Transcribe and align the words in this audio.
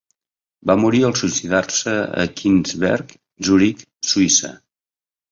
Va 0.69 0.75
morir 0.83 1.01
al 1.09 1.11
suïcidar-se 1.19 1.91
a 2.23 2.25
Kilchberg, 2.39 3.13
Zuric, 3.49 3.83
Suïssa. 4.13 4.51